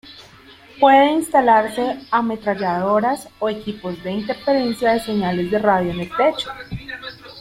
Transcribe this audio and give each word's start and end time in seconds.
Puede 0.79 1.11
instalarse 1.13 1.95
ametralladoras 2.09 3.27
o 3.37 3.49
equipos 3.51 4.01
de 4.03 4.09
interferencia 4.13 4.93
de 4.93 4.99
señales 4.99 5.51
de 5.51 5.59
radio 5.59 5.91
en 5.91 5.99
el 5.99 6.09
techo. 6.17 6.49